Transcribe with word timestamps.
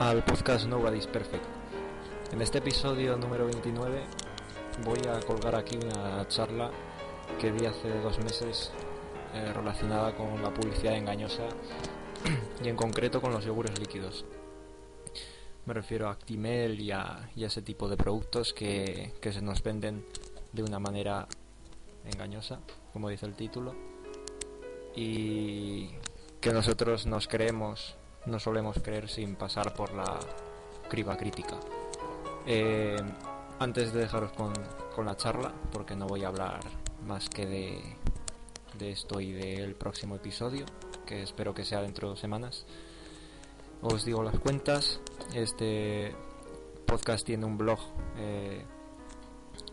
Al 0.00 0.24
podcast 0.24 0.66
Nobody's 0.66 1.06
Perfect. 1.06 1.44
En 2.32 2.42
este 2.42 2.58
episodio 2.58 3.16
número 3.16 3.46
29 3.46 4.02
voy 4.84 4.98
a 5.08 5.20
colgar 5.20 5.54
aquí 5.54 5.76
una 5.76 6.26
charla 6.26 6.68
que 7.38 7.52
di 7.52 7.64
hace 7.64 7.88
dos 8.00 8.18
meses 8.18 8.72
eh, 9.34 9.52
relacionada 9.52 10.16
con 10.16 10.42
la 10.42 10.52
publicidad 10.52 10.96
engañosa 10.96 11.44
y 12.64 12.68
en 12.68 12.74
concreto 12.74 13.20
con 13.20 13.32
los 13.32 13.44
yogures 13.44 13.78
líquidos. 13.78 14.24
Me 15.64 15.74
refiero 15.74 16.08
a 16.08 16.12
Actimel 16.12 16.80
y 16.80 16.90
a, 16.90 17.30
ese 17.36 17.62
tipo 17.62 17.88
de 17.88 17.96
productos 17.96 18.52
que 18.52 19.12
se 19.22 19.42
nos 19.42 19.62
venden 19.62 20.04
de 20.52 20.64
una 20.64 20.80
manera 20.80 21.28
engañosa, 22.04 22.58
como 22.92 23.10
dice 23.10 23.26
el 23.26 23.34
título, 23.34 23.76
y 24.96 25.90
que 26.40 26.52
nosotros 26.52 27.06
nos 27.06 27.28
creemos, 27.28 27.94
no 28.26 28.38
solemos 28.38 28.78
creer 28.82 29.08
sin 29.08 29.36
pasar 29.36 29.74
por 29.74 29.94
la 29.94 30.18
criba 30.88 31.16
crítica. 31.16 31.56
Eh, 32.46 32.96
antes 33.58 33.92
de 33.92 34.00
dejaros 34.00 34.32
con, 34.32 34.52
con, 34.94 35.06
la 35.06 35.16
charla, 35.16 35.52
porque 35.72 35.96
no 35.96 36.06
voy 36.06 36.24
a 36.24 36.28
hablar 36.28 36.60
más 37.06 37.28
que 37.28 37.46
de, 37.46 37.96
de 38.78 38.90
esto 38.90 39.20
y 39.20 39.32
del 39.32 39.74
próximo 39.74 40.16
episodio, 40.16 40.66
que 41.06 41.22
espero 41.22 41.54
que 41.54 41.64
sea 41.64 41.80
dentro 41.80 42.08
de 42.08 42.10
dos 42.12 42.20
semanas, 42.20 42.66
os 43.82 44.04
digo 44.04 44.22
las 44.22 44.38
cuentas. 44.38 45.00
Este 45.34 46.14
podcast 46.86 47.26
tiene 47.26 47.46
un 47.46 47.58
blog 47.58 47.78
eh, 48.16 48.64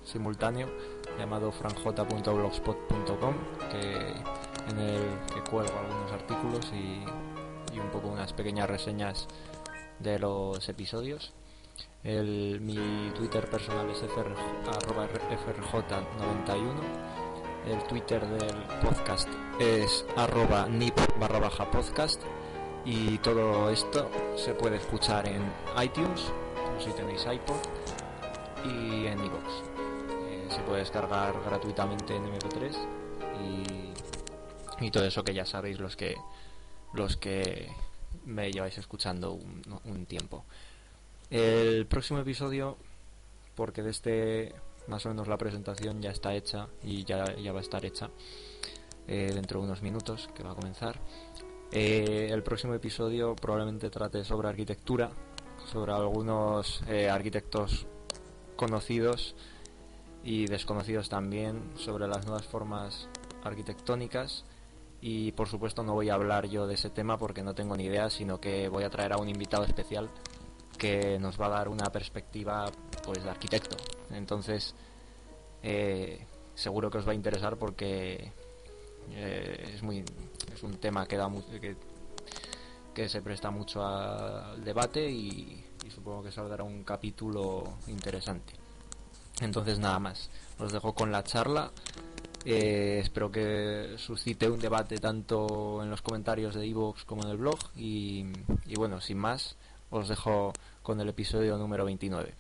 simultáneo 0.04 0.68
llamado 1.18 1.52
franj.blogspot.com 1.52 3.36
que 3.72 3.96
en 4.72 4.80
el 4.80 5.44
cuelgo 5.50 5.78
algunos 5.78 6.12
artículos 6.12 6.72
y, 6.74 7.04
y, 7.74 7.80
un 7.80 7.90
poco 7.90 8.08
unas 8.10 8.34
pequeñas 8.34 8.70
reseñas 8.70 9.28
de 10.00 10.20
los 10.20 10.68
episodios. 10.70 11.34
El, 12.04 12.60
mi 12.62 13.12
Twitter 13.16 13.50
personal 13.50 13.90
es 13.90 14.00
fr, 14.00 14.36
frj91. 15.46 16.74
El 17.68 17.82
Twitter 17.88 18.28
del 18.28 18.56
podcast 18.82 19.30
es 19.60 20.06
arroba 20.18 20.68
nip 20.68 20.98
barra 21.20 21.40
baja 21.40 21.70
podcast. 21.72 22.22
Y 22.86 23.18
todo 23.20 23.70
esto 23.70 24.10
se 24.36 24.54
puede 24.54 24.76
escuchar 24.76 25.28
en 25.28 25.42
iTunes, 25.82 26.32
si 26.80 26.92
tenéis 26.92 27.26
iPod, 27.26 27.56
y 28.66 29.06
en 29.08 29.20
iVoox. 29.20 29.64
Eh, 30.28 30.48
se 30.50 30.60
puede 30.64 30.80
descargar 30.80 31.34
gratuitamente 31.46 32.14
en 32.16 32.26
MP3 32.26 32.76
y 33.42 33.84
y 34.80 34.92
todo 34.92 35.06
eso 35.06 35.24
que 35.24 35.34
ya 35.34 35.46
sabéis 35.46 35.80
los 35.80 35.96
que 35.96 36.16
los 36.94 37.18
que 37.18 37.70
me 38.26 38.52
lleváis 38.52 38.78
escuchando 38.78 39.34
un, 39.34 40.06
tiempo. 40.06 40.46
El 41.30 41.86
próximo 41.88 42.20
episodio, 42.20 42.78
porque 43.56 43.82
de 43.82 43.90
este 43.90 44.56
más 44.88 45.06
o 45.06 45.10
menos 45.10 45.28
la 45.28 45.38
presentación 45.38 46.02
ya 46.02 46.12
está 46.12 46.36
hecha 46.36 46.68
y 46.84 47.06
ya, 47.06 47.36
ya 47.36 47.54
va 47.54 47.60
a 47.60 47.62
estar 47.62 47.86
hecha 47.86 48.10
eh, 49.08 49.32
dentro 49.34 49.60
de 49.60 49.66
unos 49.66 49.82
minutos 49.82 50.30
que 50.36 50.44
va 50.44 50.52
a 50.52 50.56
comenzar. 50.56 51.00
Eh, 51.72 52.30
el 52.32 52.44
próximo 52.44 52.74
episodio 52.74 53.36
probablemente 53.36 53.90
trate 53.90 54.24
sobre 54.24 54.50
arquitectura, 54.50 55.10
sobre 55.72 55.94
algunos 55.94 56.84
eh, 56.88 57.10
arquitectos 57.10 57.88
conocidos 58.56 59.36
y 60.24 60.46
desconocidos 60.46 61.10
también, 61.10 61.72
sobre 61.76 62.08
las 62.08 62.26
nuevas 62.26 62.46
formas 62.46 63.08
arquitectónicas 63.44 64.46
y 65.06 65.34
por 65.34 65.50
supuesto 65.50 65.84
no 65.84 65.94
voy 65.94 66.10
a 66.10 66.14
hablar 66.14 66.48
yo 66.48 66.66
de 66.66 66.76
ese 66.76 66.90
tema 66.90 67.18
porque 67.18 67.44
no 67.44 67.54
tengo 67.54 67.76
ni 67.76 67.84
idea, 67.84 68.10
sino 68.10 68.40
que 68.40 68.70
voy 68.70 68.86
a 68.86 68.90
traer 68.90 69.12
a 69.12 69.18
un 69.18 69.28
invitado 69.28 69.66
especial 69.66 70.10
que 70.78 71.20
nos 71.20 71.40
va 71.40 71.48
a 71.48 71.50
dar 71.50 71.68
una 71.68 71.92
perspectiva 71.92 72.72
pues 73.04 73.22
de 73.22 73.30
arquitecto. 73.30 73.76
Entonces 74.12 74.74
eh, 75.62 76.26
seguro 76.56 76.90
que 76.90 77.00
os 77.00 77.08
va 77.08 77.12
a 77.12 77.16
interesar 77.16 77.58
porque 77.58 78.32
eh, 79.12 79.72
es 79.74 79.84
muy 79.84 80.06
es 80.54 80.64
un 80.64 80.76
tema 80.76 81.06
que 81.06 81.18
da 81.18 81.28
mu 81.28 81.42
que, 81.48 81.76
que 82.94 83.10
se 83.10 83.22
presta 83.22 83.52
mucho 83.52 83.86
al 83.86 84.64
debate 84.64 85.12
y, 85.12 85.66
y 85.86 85.92
supongo 85.92 86.24
que 86.24 86.32
saldrá 86.32 86.64
un 86.64 86.86
capítulo 86.86 87.74
interesante. 87.88 88.54
Entonces 89.42 89.80
nada 89.80 90.00
más, 90.00 90.30
os 90.60 90.72
dejo 90.72 90.94
con 90.94 91.12
la 91.12 91.26
charla. 91.26 91.74
Eh, 92.46 93.00
espero 93.02 93.32
que 93.32 93.96
suscite 93.98 94.50
un 94.50 94.60
debate 94.60 94.98
tanto 94.98 95.82
en 95.82 95.90
los 95.90 96.02
comentarios 96.02 96.54
de 96.56 96.68
iVoox 96.68 97.06
como 97.06 97.24
en 97.24 97.30
el 97.30 97.38
blog. 97.38 97.58
Y, 97.78 98.26
y, 98.66 98.76
bueno, 98.76 99.00
sin 99.00 99.18
más, 99.18 99.56
os 99.90 100.10
dejo 100.10 100.52
con 100.82 101.00
el 101.00 101.08
episodio 101.10 101.58
número 101.58 101.86
29. 101.86 102.34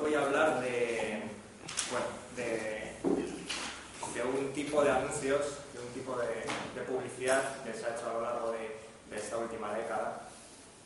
Voy 0.00 0.14
a 0.14 0.22
hablar 0.22 0.60
de, 0.60 1.22
bueno, 1.90 2.06
de, 2.36 2.92
un 4.24 4.52
tipo 4.52 4.84
de 4.84 4.90
anuncios, 4.90 5.40
de 5.72 5.80
un 5.80 5.92
tipo 5.94 6.16
de, 6.16 6.82
publicidad 6.86 7.62
que 7.64 7.72
se 7.72 7.86
ha 7.86 7.96
hecho 7.96 8.10
a 8.10 8.12
lo 8.14 8.20
largo 8.22 8.52
de, 8.52 8.76
de 9.10 9.16
esta 9.16 9.38
última 9.38 9.72
década 9.72 10.28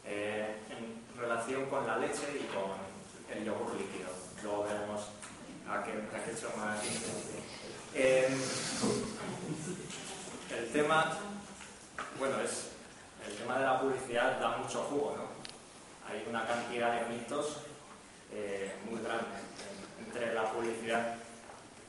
eh, 0.05 0.57
en 0.71 1.21
relación 1.21 1.67
con 1.67 1.87
la 1.87 1.99
leche 1.99 2.27
y 2.35 2.45
con 2.55 2.96
el 3.35 3.45
yogur 3.45 3.75
líquido. 3.75 4.11
Luego 4.43 4.65
veremos 4.65 5.03
a 5.69 5.83
qué, 5.83 5.93
a 5.93 6.25
qué 6.25 6.59
más 6.59 6.81
eh, 7.95 8.29
El 10.57 10.73
tema, 10.73 11.19
bueno, 12.19 12.41
es 12.41 12.71
el 13.27 13.37
tema 13.37 13.59
de 13.59 13.65
la 13.65 13.81
publicidad 13.81 14.39
da 14.39 14.59
mucho 14.59 14.83
jugo, 14.85 15.17
¿no? 15.17 15.37
Hay 16.09 16.25
una 16.29 16.47
cantidad 16.47 17.01
de 17.01 17.17
mitos 17.17 17.59
eh, 18.33 18.73
muy 18.89 19.01
grande 19.01 19.39
entre 19.99 20.35
la 20.35 20.53
publicidad 20.53 21.17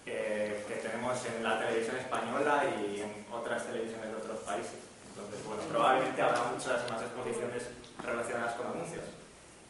eh, 0.06 0.64
que 0.68 0.76
tenemos 0.76 1.18
en 1.26 1.44
la 1.44 1.60
televisión 1.60 1.98
española 1.98 2.64
y 2.80 3.02
en 3.02 3.26
otras 3.32 3.66
televisiones 3.66 4.10
de 4.10 4.16
otros 4.16 4.40
países. 4.40 4.80
Entonces, 5.10 5.46
bueno, 5.46 5.62
probablemente 5.64 6.22
habrá 6.22 6.44
muchas 6.46 6.90
más 6.90 7.02
exposiciones 7.02 7.64
relacionadas 8.04 8.56
con 8.56 8.68
anuncios. 8.68 9.04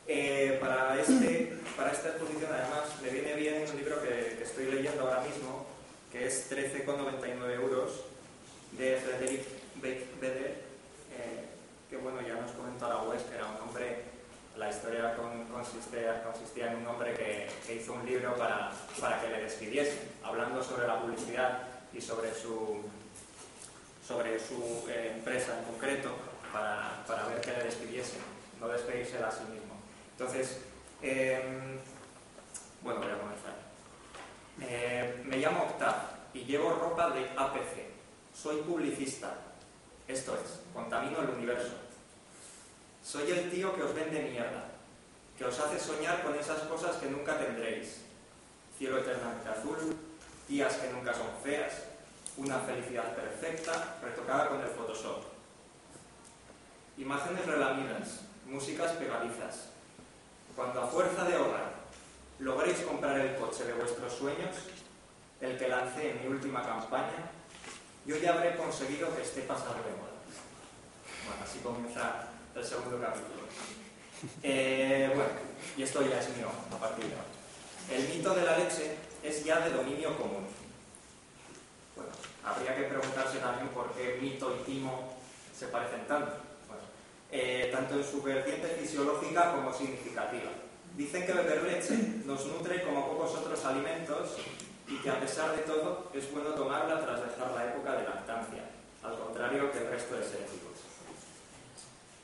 Eh, 0.08 0.58
para, 0.62 1.00
este, 1.00 1.56
para 1.77 1.91
esta 1.91 2.09
exposición 2.09 2.50
además 2.51 2.89
me 3.03 3.09
viene 3.09 3.33
bien 3.35 3.63
un 3.69 3.77
libro 3.77 4.01
que, 4.01 4.41
estoy 4.41 4.65
leyendo 4.65 5.03
ahora 5.03 5.21
mismo, 5.21 5.68
que 6.12 6.25
es 6.25 6.51
13,99 6.51 7.53
euros, 7.53 8.01
de 8.71 8.97
Frederick 8.97 9.45
Beder, 10.19 10.51
eh, 11.13 11.45
que 11.89 11.97
bueno, 11.97 12.19
ya 12.21 12.33
nos 12.33 12.51
comentó 12.51 12.89
la 12.89 13.03
web, 13.03 13.19
que 13.29 13.35
era 13.35 13.45
un 13.45 13.69
hombre, 13.69 14.03
la 14.57 14.69
historia 14.69 15.15
consistía, 15.51 16.24
consistía 16.24 16.71
en 16.71 16.79
un 16.79 16.88
hombre 16.88 17.13
que, 17.13 17.75
hizo 17.75 17.94
un 17.94 18.06
libro 18.06 18.35
para, 18.35 18.71
para 19.00 19.21
que 19.21 19.30
le 19.30 19.44
despidiesen, 19.44 20.00
hablando 20.23 20.63
sobre 20.63 20.88
la 20.88 21.00
publicidad 21.00 21.59
y 21.94 22.01
sobre 22.01 22.33
su, 22.33 22.81
sobre 24.06 24.39
su 24.39 24.85
eh, 24.89 25.13
empresa 25.15 25.59
en 25.59 25.65
concreto, 25.65 26.09
para, 26.51 27.03
para 27.06 27.27
ver 27.27 27.41
que 27.41 27.51
le 27.51 27.63
despidiesen, 27.65 28.19
no 28.59 28.68
despedirse 28.68 29.18
a 29.19 29.31
sí 29.31 29.44
mismo. 29.51 29.77
Entonces, 30.18 30.57
em, 31.01 31.79
bueno, 32.81 32.99
voy 33.01 33.11
a 33.11 33.19
comenzar. 33.19 33.55
Eh, 34.61 35.21
me 35.25 35.38
llamo 35.38 35.63
Octav 35.63 35.95
y 36.33 36.45
llevo 36.45 36.71
ropa 36.71 37.11
de 37.11 37.29
APC. 37.35 37.88
Soy 38.33 38.61
publicista. 38.61 39.33
Esto 40.07 40.35
es, 40.35 40.61
contamino 40.73 41.21
el 41.21 41.29
universo. 41.29 41.73
Soy 43.03 43.31
el 43.31 43.49
tío 43.51 43.75
que 43.75 43.83
os 43.83 43.94
vende 43.94 44.29
mierda, 44.29 44.65
que 45.38 45.45
os 45.45 45.59
hace 45.59 45.79
soñar 45.79 46.23
con 46.23 46.35
esas 46.35 46.61
cosas 46.63 46.95
que 46.97 47.09
nunca 47.09 47.38
tendréis. 47.38 48.01
Cielo 48.77 48.99
eternamente 48.99 49.49
azul, 49.49 49.95
días 50.47 50.75
que 50.75 50.91
nunca 50.91 51.13
son 51.13 51.27
feas, 51.44 51.73
una 52.38 52.59
felicidad 52.59 53.15
perfecta 53.15 53.97
retocada 54.01 54.49
con 54.49 54.61
el 54.61 54.67
Photoshop. 54.67 55.23
Imágenes 56.97 57.45
relamidas, 57.45 58.21
músicas 58.45 58.91
pegadizas. 58.94 59.69
Cuando 60.57 60.81
a 60.81 60.88
fuerza 60.88 61.24
de 61.24 61.36
ahorrar 61.36 61.71
logréis 62.39 62.80
comprar 62.80 63.19
el 63.19 63.36
coche 63.36 63.63
de 63.63 63.74
vuestros 63.74 64.12
sueños, 64.12 64.56
el 65.39 65.56
que 65.56 65.68
lancé 65.68 66.09
en 66.09 66.21
mi 66.24 66.27
última 66.36 66.63
campaña, 66.63 67.30
yo 68.07 68.18
ya 68.18 68.33
habré 68.33 68.56
conseguido 68.56 69.15
que 69.15 69.21
esté 69.21 69.42
pasado 69.42 69.75
de 69.75 69.92
moda. 69.92 70.18
Bueno, 71.27 71.44
así 71.44 71.59
comienza 71.59 72.30
el 72.56 72.65
segundo 72.65 73.00
capítulo. 73.00 73.44
Eh, 74.42 75.12
bueno, 75.13 75.30
y 75.77 75.83
esto 75.83 76.01
ya 76.01 76.19
es 76.19 76.36
mío 76.36 76.48
a 76.71 76.77
partir 76.80 77.06
de 77.06 77.13
ahora. 77.13 77.27
El 77.92 78.09
mito 78.09 78.33
de 78.33 78.42
la 78.42 78.57
leche 78.57 78.98
es 79.21 79.44
ya 79.44 79.59
de 79.59 79.69
dominio 79.69 80.18
común. 80.18 80.48
Bueno, 81.95 82.09
habría 82.44 82.75
que 82.75 82.86
preguntarse 82.86 83.38
también 83.38 83.68
por 83.68 83.94
qué 83.94 84.18
mito 84.19 84.57
y 84.59 84.63
timo 84.63 85.18
se 85.56 85.68
parecen 85.68 86.07
tanto. 86.07 86.46
Eh, 87.29 87.69
tanto 87.74 87.95
en 87.95 88.03
su 88.06 88.21
vertiente 88.21 88.68
fisiológica 88.79 89.51
como 89.51 89.74
significativa. 89.74 90.50
Dicen 90.95 91.25
que 91.25 91.33
beber 91.33 91.63
leche 91.63 91.94
nos 92.25 92.45
nutre 92.45 92.83
como 92.83 93.06
pocos 93.06 93.35
otros 93.35 93.65
alimentos 93.65 94.38
y 94.88 94.97
que 95.00 95.09
a 95.09 95.19
pesar 95.19 95.56
de 95.56 95.63
todo 95.63 96.09
es 96.13 96.31
bueno 96.31 96.51
tomarla 96.51 97.01
tras 97.01 97.21
dejar 97.21 97.51
la 97.51 97.65
época 97.65 97.91
de 97.97 98.03
lactancia, 98.03 98.63
al 99.03 99.19
contrario 99.19 99.71
que 99.71 99.79
el 99.79 99.89
resto 99.89 100.15
de 100.15 100.21
vivos. 100.21 100.79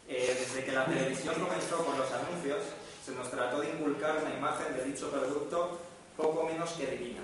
Eh, 0.07 0.37
desde 0.39 0.63
que 0.63 0.71
la 0.71 0.85
televisión 0.85 1.35
comenzó 1.35 1.83
con 1.85 1.97
los 1.97 2.11
anuncios, 2.11 2.63
se 3.05 3.11
nos 3.11 3.29
trató 3.29 3.59
de 3.59 3.71
inculcar 3.71 4.23
una 4.23 4.33
imagen 4.33 4.75
de 4.77 4.85
dicho 4.85 5.11
producto 5.11 5.79
poco 6.15 6.43
menos 6.43 6.71
que 6.71 6.87
divina. 6.87 7.21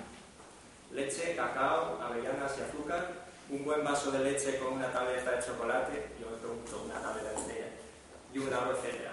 Leche, 0.92 1.34
cacao, 1.34 1.98
avellanas 2.02 2.52
y 2.58 2.62
azúcar, 2.62 3.30
un 3.48 3.64
buen 3.64 3.82
vaso 3.82 4.10
de 4.10 4.20
leche 4.20 4.58
con 4.58 4.74
una 4.74 4.92
tableta 4.92 5.30
de 5.32 5.42
chocolate, 5.42 6.10
yo 6.20 6.30
me 6.30 6.36
pregunto, 6.36 6.82
una 6.84 7.00
tableta 7.00 7.30
de 7.30 7.36
y 8.32 8.38
un 8.38 8.46
grado, 8.46 8.72
etc. 8.72 9.08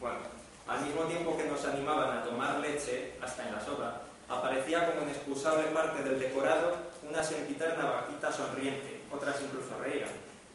Bueno, 0.00 0.18
al 0.66 0.80
mismo 0.84 1.02
tiempo 1.04 1.36
que 1.36 1.44
nos 1.44 1.64
animaban 1.64 2.18
a 2.18 2.24
tomar 2.24 2.60
leche, 2.60 3.14
hasta 3.20 3.46
en 3.46 3.54
la 3.54 3.60
sopa, 3.64 4.02
aparecía 4.28 4.86
como 4.86 5.02
inexcusable 5.02 5.64
parte 5.68 6.02
del 6.02 6.18
decorado 6.18 6.76
una 7.08 7.22
sempiterna 7.22 7.84
vaquita 7.84 8.32
sonriente, 8.32 9.02
otras 9.10 9.40
incluso 9.42 9.78
reían, 9.80 10.08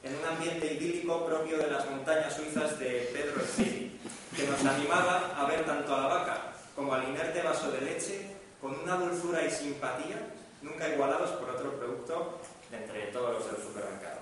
en 0.04 0.16
un 0.16 0.26
ambiente 0.26 0.74
idílico 0.74 1.26
propio 1.26 1.58
de 1.58 1.68
las 1.68 1.90
montañas 1.90 2.34
suizas 2.34 2.80
de 2.80 3.10
Pedro 3.14 3.42
City, 3.46 4.00
que 4.36 4.48
nos 4.48 4.64
animaba 4.66 5.34
a 5.36 5.46
ver 5.46 5.66
tanto 5.66 5.96
a 5.96 6.02
la 6.02 6.08
vaca 6.08 6.38
como 6.76 6.94
al 6.94 7.08
inerte 7.10 7.42
vaso 7.42 7.72
de 7.72 7.82
leche 7.82 8.32
con 8.62 8.80
una 8.80 8.96
dulzura 8.96 9.44
y 9.44 9.52
simpatía 9.52 10.18
nunca 10.62 10.90
igualados 10.90 11.32
por 11.32 11.50
otro 11.50 11.78
producto 11.78 12.40
de 12.72 12.78
entre 12.78 13.08
todos 13.08 13.34
los 13.34 13.52
del 13.52 13.62
supermercado. 13.62 14.17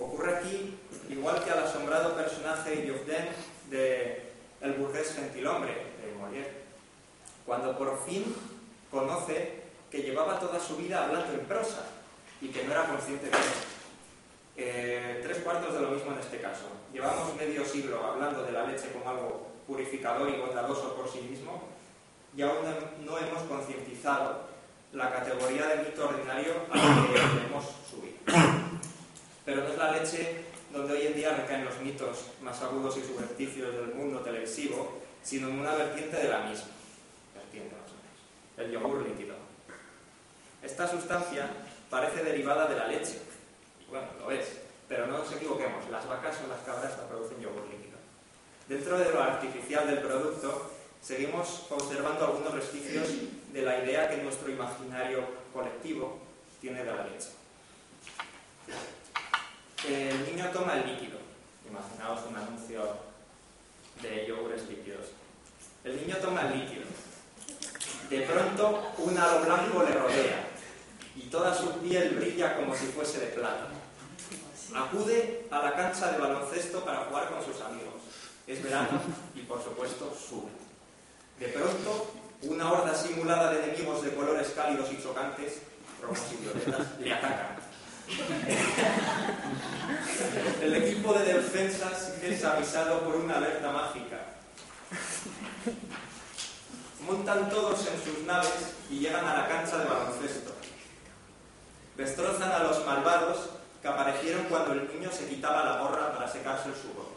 Ocurre 0.00 0.36
aquí, 0.38 0.78
igual 1.10 1.44
que 1.44 1.50
al 1.50 1.64
asombrado 1.64 2.16
personaje 2.16 2.88
Jofden 2.88 3.28
de 3.68 4.22
El 4.62 4.72
burgués 4.74 5.14
gentilhombre 5.14 5.72
de 5.72 6.12
Molière, 6.18 6.50
cuando 7.44 7.76
por 7.76 8.02
fin 8.06 8.34
conoce 8.90 9.60
que 9.90 10.02
llevaba 10.02 10.40
toda 10.40 10.58
su 10.58 10.76
vida 10.76 11.04
hablando 11.04 11.34
en 11.34 11.40
prosa 11.40 11.84
y 12.40 12.48
que 12.48 12.64
no 12.64 12.72
era 12.72 12.86
consciente 12.86 13.26
de 13.26 13.32
eso. 13.32 13.80
Eh, 14.56 15.20
tres 15.22 15.38
cuartos 15.38 15.74
de 15.74 15.80
lo 15.80 15.90
mismo 15.90 16.12
en 16.12 16.18
este 16.18 16.40
caso. 16.40 16.64
Llevamos 16.92 17.36
medio 17.36 17.64
siglo 17.64 18.02
hablando 18.04 18.42
de 18.42 18.52
la 18.52 18.66
leche 18.66 18.90
como 18.92 19.08
algo 19.10 19.48
purificador 19.66 20.30
y 20.30 20.40
bondadoso 20.40 20.94
por 20.96 21.10
sí 21.10 21.20
mismo 21.20 21.62
y 22.36 22.42
aún 22.42 22.64
no 23.04 23.18
hemos 23.18 23.42
concientizado 23.42 24.48
la 24.92 25.12
categoría 25.12 25.66
de 25.66 25.84
mito 25.84 26.08
ordinario 26.08 26.54
a 26.70 26.76
la 26.76 27.06
que 27.06 27.12
debemos 27.12 27.64
subir. 27.88 28.69
Pero 29.44 29.62
no 29.62 29.68
es 29.68 29.78
la 29.78 29.92
leche 29.92 30.44
donde 30.72 30.94
hoy 30.94 31.06
en 31.06 31.14
día 31.14 31.34
recaen 31.34 31.64
los 31.64 31.80
mitos 31.80 32.26
más 32.42 32.60
agudos 32.62 32.96
y 32.96 33.02
supersticios 33.02 33.74
del 33.74 33.94
mundo 33.94 34.20
televisivo, 34.20 35.00
sino 35.22 35.48
en 35.48 35.58
una 35.60 35.74
vertiente 35.74 36.16
de 36.16 36.28
la 36.28 36.40
misma. 36.40 36.68
Vertiente 37.34 37.74
más 37.74 37.90
o 37.90 37.96
menos. 37.96 38.18
El 38.56 38.70
yogur 38.72 39.06
líquido. 39.08 39.34
Esta 40.62 40.86
sustancia 40.86 41.48
parece 41.88 42.22
derivada 42.22 42.66
de 42.66 42.76
la 42.76 42.86
leche, 42.86 43.18
bueno, 43.88 44.06
lo 44.20 44.30
es, 44.30 44.46
pero 44.88 45.06
no 45.06 45.18
nos 45.18 45.32
equivoquemos, 45.32 45.88
las 45.90 46.06
vacas 46.06 46.36
o 46.44 46.48
las 46.48 46.60
cabras 46.60 46.96
no 46.98 47.08
producen 47.08 47.40
yogur 47.40 47.66
líquido. 47.68 47.98
Dentro 48.68 48.98
de 48.98 49.10
lo 49.10 49.22
artificial 49.22 49.86
del 49.86 49.98
producto, 49.98 50.70
seguimos 51.02 51.66
observando 51.70 52.24
algunos 52.24 52.54
vestigios 52.54 53.08
de 53.52 53.62
la 53.62 53.82
idea 53.82 54.08
que 54.08 54.22
nuestro 54.22 54.50
imaginario 54.50 55.24
colectivo 55.52 56.18
tiene 56.60 56.84
de 56.84 56.92
la 56.92 57.04
leche. 57.04 57.30
Niño 60.50 60.62
toma 60.62 60.80
el 60.80 60.86
líquido. 60.86 61.18
Imaginaos 61.70 62.26
un 62.28 62.36
anuncio 62.36 62.82
de 64.02 64.26
yogures 64.26 64.68
líquidos. 64.68 65.06
El 65.84 65.94
niño 66.00 66.16
toma 66.16 66.40
el 66.42 66.58
líquido. 66.58 66.86
De 68.10 68.22
pronto, 68.22 68.92
un 68.98 69.16
halo 69.16 69.44
blanco 69.44 69.84
le 69.84 69.94
rodea 69.94 70.48
y 71.14 71.20
toda 71.28 71.54
su 71.54 71.70
piel 71.78 72.16
brilla 72.16 72.56
como 72.56 72.74
si 72.74 72.86
fuese 72.86 73.20
de 73.20 73.26
plata. 73.26 73.68
Acude 74.74 75.46
a 75.52 75.58
la 75.60 75.76
cancha 75.76 76.10
de 76.10 76.18
baloncesto 76.18 76.84
para 76.84 77.04
jugar 77.04 77.28
con 77.28 77.44
sus 77.44 77.60
amigos. 77.62 77.94
Es 78.48 78.60
verano 78.60 79.00
y, 79.36 79.42
por 79.42 79.62
supuesto, 79.62 80.12
sube. 80.12 80.50
De 81.38 81.46
pronto, 81.52 82.10
una 82.42 82.72
horda 82.72 82.92
simulada 82.92 83.52
de 83.52 83.62
enemigos 83.62 84.02
de 84.02 84.12
colores 84.16 84.48
cálidos 84.56 84.90
y 84.90 85.00
chocantes, 85.00 85.60
rojos 86.02 86.18
y 86.32 86.42
violetas, 86.42 86.98
le 86.98 87.12
atacan. 87.12 87.69
El 90.62 90.74
equipo 90.74 91.12
de 91.14 91.34
defensas 91.34 92.14
es 92.22 92.44
avisado 92.44 93.00
por 93.00 93.16
una 93.16 93.36
alerta 93.36 93.70
mágica. 93.70 94.18
Montan 97.06 97.48
todos 97.48 97.86
en 97.86 98.02
sus 98.02 98.18
naves 98.26 98.74
y 98.90 98.98
llegan 98.98 99.24
a 99.24 99.38
la 99.38 99.48
cancha 99.48 99.78
de 99.78 99.86
baloncesto. 99.86 100.52
Destrozan 101.96 102.52
a 102.52 102.64
los 102.64 102.84
malvados 102.84 103.48
que 103.80 103.88
aparecieron 103.88 104.44
cuando 104.44 104.72
el 104.72 104.86
niño 104.92 105.10
se 105.10 105.26
quitaba 105.26 105.64
la 105.64 105.78
gorra 105.80 106.12
para 106.12 106.30
secarse 106.30 106.68
el 106.68 106.74
sudor. 106.74 107.08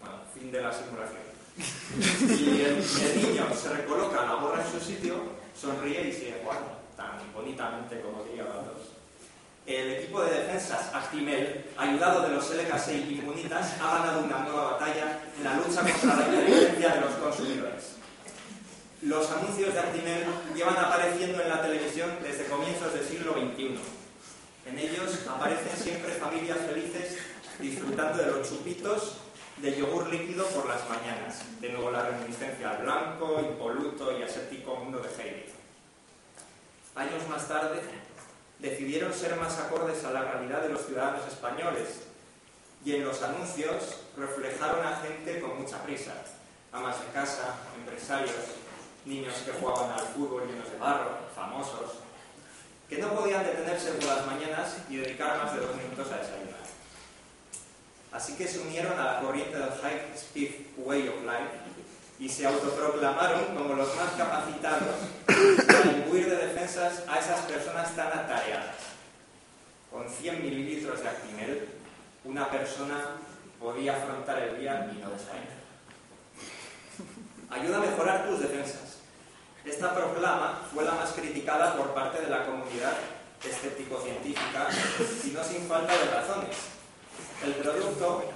Bueno, 0.00 0.16
fin 0.34 0.50
de 0.50 0.62
la 0.62 0.72
simulación. 0.72 1.22
Y 1.56 2.62
el, 2.62 2.76
niño 3.22 3.46
se 3.54 3.68
recoloca 3.68 4.24
la 4.24 4.34
gorra 4.34 4.64
en 4.64 4.72
su 4.72 4.80
sitio, 4.84 5.16
sonríe 5.58 6.08
y 6.08 6.12
sigue 6.12 6.40
jugando, 6.42 6.78
tan 6.96 7.32
bonitamente 7.34 8.00
como 8.00 8.24
diría 8.24 8.44
dos. 8.44 9.01
El 9.66 9.92
equipo 9.92 10.22
de 10.22 10.30
defensas 10.30 10.92
Actimel, 10.92 11.64
ayudado 11.76 12.22
de 12.22 12.34
los 12.34 12.52
LK6 12.52 13.10
Inmunitas, 13.10 13.74
ha 13.80 13.98
ganado 13.98 14.24
una 14.24 14.38
nueva 14.40 14.72
batalla 14.72 15.20
en 15.38 15.44
la 15.44 15.56
lucha 15.56 15.82
contra 15.82 16.16
la 16.16 16.26
inteligencia 16.26 16.88
de 16.94 17.00
los 17.00 17.12
consumidores. 17.12 17.96
Los 19.02 19.30
anuncios 19.30 19.72
de 19.72 19.80
Actimel 19.80 20.24
llevan 20.54 20.76
apareciendo 20.76 21.42
en 21.42 21.48
la 21.48 21.62
televisión 21.62 22.10
desde 22.22 22.46
comienzos 22.46 22.92
del 22.92 23.04
siglo 23.04 23.32
XXI 23.34 23.78
en 24.64 24.78
ellos 24.78 25.26
aparecen 25.28 25.76
siempre 25.76 26.12
familias 26.12 26.58
felices 26.58 27.18
disfrutando 27.58 28.22
de 28.22 28.30
los 28.30 28.48
chupitos 28.48 29.16
de 29.56 29.76
yogur 29.76 30.08
líquido 30.08 30.46
por 30.46 30.68
las 30.68 30.88
mañanas. 30.88 31.42
De 31.60 31.70
nuevo 31.70 31.90
la 31.90 32.06
reminiscencia 32.06 32.70
al 32.70 32.82
blanco, 32.82 33.40
impoluto 33.40 34.16
y 34.16 34.22
aséptico 34.22 34.76
mundo 34.76 35.00
de 35.00 35.08
Heidi. 35.08 35.44
Años 36.94 37.28
más 37.28 37.48
tarde, 37.48 37.80
decidieron 38.62 39.12
ser 39.12 39.34
más 39.36 39.58
acordes 39.58 40.04
a 40.04 40.12
la 40.12 40.22
realidad 40.22 40.62
de 40.62 40.68
los 40.68 40.86
ciudadanos 40.86 41.26
españoles 41.26 42.04
y 42.84 42.94
en 42.94 43.04
los 43.04 43.20
anuncios 43.22 43.98
reflejaron 44.16 44.86
a 44.86 45.00
gente 45.00 45.40
con 45.40 45.60
mucha 45.60 45.82
prisa, 45.82 46.12
amas 46.72 47.00
de 47.00 47.06
casa, 47.12 47.56
empresarios, 47.76 48.30
niños 49.04 49.34
que 49.44 49.52
jugaban 49.52 49.90
al 49.90 50.06
fútbol 50.06 50.46
llenos 50.46 50.70
de 50.70 50.78
barro, 50.78 51.18
famosos, 51.34 51.98
que 52.88 52.98
no 52.98 53.12
podían 53.14 53.44
detenerse 53.44 53.92
por 53.92 54.04
las 54.04 54.26
mañanas 54.26 54.76
y 54.88 54.96
dedicar 54.96 55.38
más 55.38 55.54
de 55.54 55.60
dos 55.60 55.74
minutos 55.74 56.12
a 56.12 56.18
desayunar. 56.18 56.62
Así 58.12 58.36
que 58.36 58.46
se 58.46 58.60
unieron 58.60 58.98
a 58.98 59.14
la 59.14 59.20
corriente 59.20 59.58
del 59.58 59.70
High 59.70 60.12
Speed 60.14 60.50
Way 60.76 61.08
of 61.08 61.22
Life 61.22 61.72
y 62.22 62.28
se 62.28 62.46
autoproclamaron 62.46 63.46
como 63.46 63.74
los 63.74 63.96
más 63.96 64.12
capacitados 64.16 64.94
para 65.66 65.90
imbuir 65.90 66.30
de 66.30 66.36
defensas 66.36 67.02
a 67.08 67.18
esas 67.18 67.40
personas 67.40 67.96
tan 67.96 68.06
atareadas. 68.06 68.76
Con 69.90 70.08
100 70.08 70.40
mililitros 70.40 71.02
de 71.02 71.08
Actimel, 71.08 71.68
una 72.24 72.48
persona 72.48 73.16
podía 73.58 73.96
afrontar 73.96 74.38
el 74.38 74.60
día 74.60 74.88
y 74.94 74.98
no 74.98 75.10
desfallecer. 75.10 75.62
Ayuda 77.50 77.78
a 77.78 77.80
mejorar 77.80 78.28
tus 78.28 78.38
defensas. 78.38 78.98
Esta 79.64 79.92
proclama 79.92 80.60
fue 80.72 80.84
la 80.84 80.92
más 80.92 81.10
criticada 81.10 81.76
por 81.76 81.92
parte 81.92 82.20
de 82.20 82.30
la 82.30 82.46
comunidad 82.46 82.98
escéptico-científica 83.44 84.68
y 85.24 85.30
no 85.30 85.42
sin 85.42 85.66
falta 85.66 85.92
de 85.92 86.04
razones. 86.04 86.56
El 87.44 87.54
producto 87.54 88.31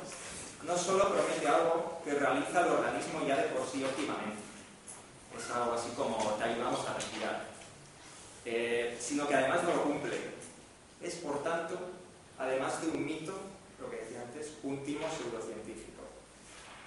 no 0.66 0.76
solo 0.76 1.12
promete 1.12 1.46
algo 1.46 2.00
que 2.04 2.12
realiza 2.12 2.66
el 2.66 2.72
organismo 2.72 3.20
ya 3.26 3.36
de 3.36 3.48
por 3.48 3.66
sí 3.66 3.84
óptimamente, 3.84 4.42
es 5.38 5.50
algo 5.50 5.74
así 5.74 5.90
como 5.96 6.16
te 6.34 6.44
ayudamos 6.44 6.86
a 6.88 6.94
respirar, 6.94 7.44
eh, 8.44 8.96
sino 9.00 9.28
que 9.28 9.34
además 9.34 9.62
no 9.62 9.74
lo 9.74 9.82
cumple. 9.84 10.16
Es, 11.00 11.14
por 11.16 11.42
tanto, 11.42 11.78
además 12.38 12.80
de 12.82 12.88
un 12.88 13.04
mito, 13.04 13.32
lo 13.80 13.90
que 13.90 13.98
decía 13.98 14.22
antes, 14.22 14.54
un 14.62 14.84
timo 14.84 15.06
pseudocientífico. 15.08 16.02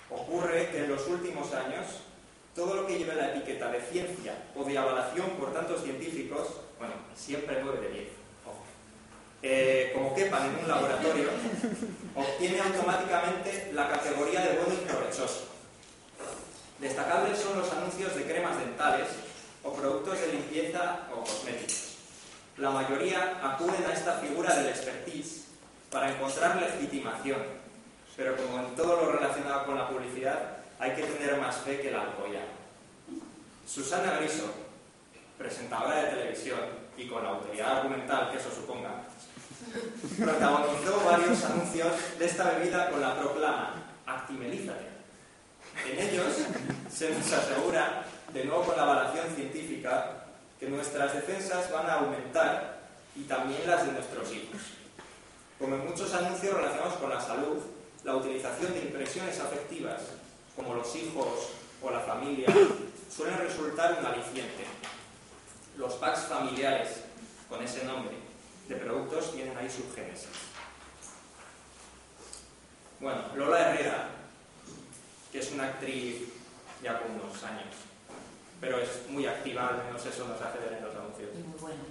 Ocurre 0.10 0.70
que 0.72 0.80
en 0.84 0.90
los 0.90 1.08
últimos 1.08 1.54
años 1.54 1.86
todo 2.56 2.76
lo 2.76 2.88
que 2.88 2.98
lleva 2.98 3.14
la 3.14 3.34
etiqueta 3.34 3.72
de 3.72 3.80
ciencia 3.80 4.34
o 4.56 4.64
de 4.64 4.78
avalación 4.78 5.30
por 5.40 5.54
tantos 5.54 5.84
científicos, 5.84 6.48
bueno, 6.80 6.96
siempre 7.16 7.62
9 7.64 7.80
de 7.82 7.94
10, 7.94 8.08
eh, 9.42 9.92
como 9.94 10.14
quepan 10.14 10.50
en 10.50 10.64
un 10.64 10.68
laboratorio, 10.68 11.30
obtiene 12.16 12.60
automáticamente 12.60 13.72
la 13.74 13.90
categoría 13.90 14.42
de 14.42 14.58
bueno 14.58 14.74
y 14.74 14.86
provechoso. 14.86 15.48
Destacables 16.80 17.38
son 17.38 17.60
los 17.60 17.72
anuncios 17.72 18.16
de 18.16 18.24
cremas 18.24 18.58
dentales 18.58 19.08
o 19.64 19.74
productos 19.74 20.20
de 20.20 20.34
limpieza 20.34 21.08
o 21.14 21.22
cosméticos. 21.22 21.96
La 22.58 22.72
mayoría 22.72 23.40
acuden 23.42 23.86
a 23.86 23.94
esta 23.94 24.14
figura 24.20 24.54
del 24.56 24.68
expertise 24.68 25.46
para 25.90 26.12
encontrar 26.12 26.58
legitimación, 26.58 27.42
pero 28.18 28.36
como 28.36 28.60
en 28.60 28.76
todo 28.76 28.98
lo 28.98 29.12
relacionado 29.14 29.66
con 29.66 29.78
la 29.78 29.88
publicidad, 29.88 30.58
hay 30.80 30.92
que 30.92 31.04
tener 31.04 31.38
más 31.40 31.58
fe 31.58 31.80
que 31.80 31.92
la 31.92 32.02
alcoya. 32.02 32.42
Susana 33.68 34.18
Griso, 34.18 34.52
presentadora 35.38 36.04
de 36.04 36.10
televisión 36.10 36.60
y 36.98 37.08
con 37.08 37.24
la 37.24 37.30
autoridad 37.30 37.78
argumental 37.78 38.32
que 38.32 38.38
eso 38.38 38.50
suponga, 38.52 39.04
protagonizó 40.18 41.02
varios 41.06 41.44
anuncios 41.44 41.94
de 42.18 42.26
esta 42.26 42.52
bebida 42.52 42.90
con 42.90 43.02
la 43.02 43.20
proclama 43.20 43.74
Actimelízate. 44.06 44.88
En 45.90 46.00
ellos 46.00 46.34
se 46.92 47.12
nos 47.12 47.32
asegura, 47.32 48.06
de 48.34 48.46
nuevo 48.46 48.64
con 48.64 48.76
la 48.76 48.84
avalación 48.84 49.28
científica, 49.36 50.26
que 50.60 50.68
nuestras 50.68 51.14
defensas 51.14 51.72
van 51.72 51.90
a 51.90 51.94
aumentar 51.96 52.80
y 53.16 53.24
también 53.24 53.62
las 53.66 53.86
de 53.86 53.94
nuestros 53.94 54.32
hijos. 54.34 54.62
Como 55.58 55.76
en 55.76 55.88
muchos 55.88 56.14
anuncios 56.14 56.54
relacionados 56.54 56.96
con 56.96 57.10
la 57.10 57.22
salud, 57.22 57.58
la 58.04 58.16
utilización 58.16 58.74
de 58.74 58.80
impresiones 58.80 59.40
afectivas 59.40 60.02
como 60.56 60.74
los 60.74 60.96
hijos 60.96 61.28
o 61.82 61.90
la 61.90 62.00
familia, 62.02 62.48
suelen 63.16 63.38
resultar 63.38 63.98
un 64.00 64.06
aliciente. 64.06 64.66
Los 65.78 65.94
packs 65.94 66.22
familiares 66.22 66.90
con 67.50 67.64
ese 67.64 67.86
nombre 67.86 68.29
de 68.70 68.76
productos 68.76 69.34
tienen 69.34 69.58
ahí 69.58 69.68
su 69.68 69.84
génesis. 69.94 70.30
Bueno, 73.00 73.22
Lola 73.36 73.72
Herrera, 73.72 74.10
que 75.32 75.40
es 75.40 75.52
una 75.52 75.66
actriz 75.66 76.18
ya 76.84 77.02
con 77.02 77.12
unos 77.12 77.44
años, 77.44 77.74
pero 78.62 78.80
es 78.80 78.90
muy 79.10 79.26
activa, 79.26 79.70
al 79.70 79.84
menos 79.86 80.06
eso 80.06 80.28
nos 80.28 80.40
hace 80.40 80.60
ver 80.60 80.74
en 80.74 80.86
los 80.86 80.96
anuncios. 80.96 81.30
Y 81.34 81.44
muy 81.48 81.60
buena. 81.60 81.82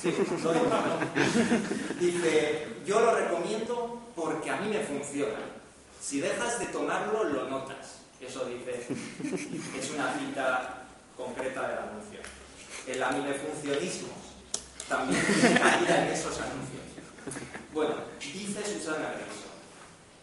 Sí, 0.00 0.12
soy 0.42 0.58
bueno. 0.58 0.98
Dice, 2.00 2.68
yo 2.84 2.98
lo 2.98 3.14
recomiendo 3.14 4.02
porque 4.16 4.50
a 4.50 4.56
mí 4.56 4.68
me 4.68 4.80
funciona. 4.80 5.38
Si 6.02 6.20
dejas 6.20 6.58
de 6.58 6.66
tomarlo, 6.66 7.22
lo 7.24 7.48
notas. 7.48 8.00
Eso 8.20 8.46
dice, 8.46 8.86
es 9.78 9.90
una 9.90 10.12
cita 10.18 10.86
concreta 11.16 11.68
del 11.68 11.78
anuncio. 11.78 12.20
El 12.86 13.02
aminefuncionismo 13.02 14.33
también 14.88 15.20
cabida 15.58 16.06
en 16.06 16.12
esos 16.12 16.38
anuncios. 16.40 16.82
Bueno, 17.72 17.94
dice 18.20 18.64
Susana 18.64 19.14
Griso, 19.14 19.48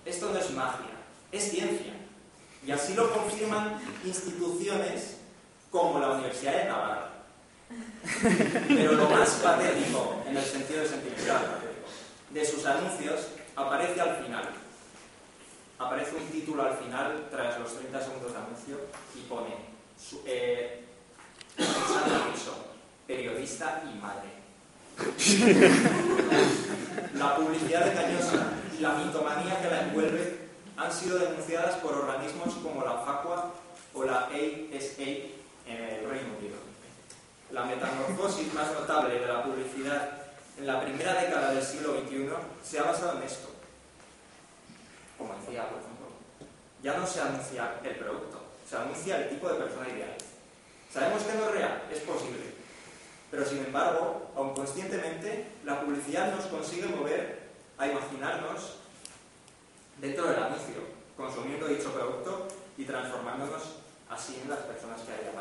esto 0.05 0.31
no 0.31 0.39
es 0.39 0.51
magia, 0.51 0.91
es 1.31 1.51
ciencia. 1.51 1.93
Y 2.65 2.71
así 2.71 2.93
lo 2.93 3.11
confirman 3.11 3.79
instituciones 4.05 5.17
como 5.69 5.99
la 5.99 6.11
Universidad 6.11 6.57
de 6.57 6.65
Navarra. 6.65 7.09
Pero 8.67 8.93
lo 8.93 9.09
más 9.09 9.29
patético, 9.43 10.23
en 10.27 10.37
el 10.37 10.43
sentido 10.43 10.81
de 10.81 10.89
sentimental, 10.89 11.59
de 12.29 12.45
sus 12.45 12.65
anuncios 12.65 13.27
aparece 13.55 13.99
al 13.99 14.23
final 14.23 14.61
aparece 15.85 16.15
un 16.15 16.27
título 16.27 16.63
al 16.63 16.77
final, 16.77 17.27
tras 17.29 17.59
los 17.59 17.75
30 17.75 18.01
segundos 18.01 18.31
de 18.31 18.37
anuncio, 18.37 18.77
y 19.15 19.21
pone 19.21 19.55
eh, 20.25 20.85
periodista 23.07 23.83
y 23.91 23.97
madre. 23.99 24.40
La 27.15 27.35
publicidad 27.35 27.87
engañosa 27.87 28.47
y 28.77 28.81
la 28.81 28.93
mitomanía 28.95 29.61
que 29.61 29.69
la 29.69 29.81
envuelve 29.83 30.37
han 30.77 30.91
sido 30.91 31.19
denunciadas 31.19 31.75
por 31.75 31.93
organismos 31.93 32.55
como 32.55 32.83
la 32.83 32.97
FACUA 32.99 33.51
o 33.93 34.03
la 34.03 34.19
ASA 34.27 35.03
en 35.67 35.77
el 35.77 36.09
Reino 36.09 36.37
Unido. 36.39 36.57
La 37.51 37.65
metamorfosis 37.65 38.53
más 38.53 38.71
notable 38.73 39.19
de 39.19 39.27
la 39.27 39.43
publicidad 39.43 40.09
en 40.57 40.67
la 40.67 40.81
primera 40.81 41.13
década 41.21 41.53
del 41.53 41.63
siglo 41.63 41.93
XXI 42.01 42.29
se 42.63 42.79
ha 42.79 42.83
basado 42.83 43.17
en 43.17 43.23
esto 43.23 43.51
como 45.21 45.37
decía, 45.39 45.69
por 45.69 45.77
ejemplo, 45.79 46.07
ya 46.81 46.97
no 46.97 47.05
se 47.05 47.21
anuncia 47.21 47.77
el 47.83 47.95
producto, 47.95 48.41
se 48.67 48.75
anuncia 48.75 49.17
el 49.17 49.29
tipo 49.29 49.47
de 49.47 49.55
persona 49.55 49.87
ideal. 49.87 50.17
Sabemos 50.91 51.23
que 51.23 51.33
no 51.37 51.45
es 51.45 51.51
real, 51.51 51.83
es 51.91 51.99
posible, 51.99 52.41
pero 53.29 53.45
sin 53.45 53.59
embargo, 53.59 54.31
aun 54.35 54.50
conscientemente, 54.61 55.47
la 55.65 55.81
publicidad 55.81 56.35
nos 56.35 56.45
consigue 56.45 56.85
mover 56.85 57.49
a 57.79 57.87
imaginarnos 57.87 58.77
dentro 59.97 60.27
del 60.27 60.37
anuncio, 60.37 60.75
consumiendo 61.17 61.67
dicho 61.67 61.91
producto 61.91 62.47
y 62.77 62.85
transformándonos 62.85 63.63
así 64.07 64.39
en 64.43 64.49
las 64.51 64.59
personas 64.59 65.01
que 65.01 65.13
hay 65.13 65.31